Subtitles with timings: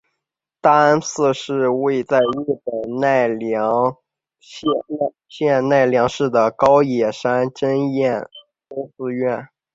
[0.61, 3.95] 大安寺是位在日本奈良
[5.27, 8.27] 县奈良市的高野山真言
[8.67, 9.47] 宗寺院。